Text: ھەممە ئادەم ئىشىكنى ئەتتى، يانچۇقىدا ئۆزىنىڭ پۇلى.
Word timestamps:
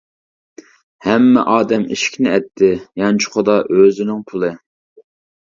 ھەممە 1.07 1.43
ئادەم 1.51 1.85
ئىشىكنى 1.97 2.31
ئەتتى، 2.37 2.71
يانچۇقىدا 3.03 3.59
ئۆزىنىڭ 3.77 4.25
پۇلى. 4.33 4.51